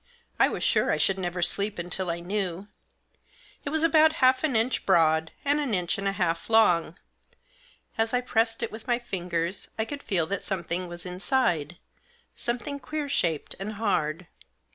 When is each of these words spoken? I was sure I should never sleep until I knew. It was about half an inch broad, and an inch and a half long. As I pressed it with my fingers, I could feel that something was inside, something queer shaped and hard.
I 0.39 0.49
was 0.49 0.63
sure 0.63 0.89
I 0.89 0.97
should 0.97 1.19
never 1.19 1.43
sleep 1.43 1.77
until 1.77 2.09
I 2.09 2.21
knew. 2.21 2.67
It 3.63 3.69
was 3.69 3.83
about 3.83 4.13
half 4.13 4.43
an 4.43 4.55
inch 4.55 4.83
broad, 4.83 5.31
and 5.45 5.59
an 5.59 5.75
inch 5.75 5.99
and 5.99 6.07
a 6.07 6.13
half 6.13 6.49
long. 6.49 6.97
As 7.99 8.11
I 8.11 8.19
pressed 8.21 8.63
it 8.63 8.71
with 8.71 8.87
my 8.87 8.97
fingers, 8.97 9.69
I 9.77 9.85
could 9.85 10.01
feel 10.01 10.25
that 10.25 10.41
something 10.43 10.87
was 10.87 11.05
inside, 11.05 11.77
something 12.35 12.79
queer 12.79 13.09
shaped 13.09 13.53
and 13.59 13.73
hard. 13.73 14.25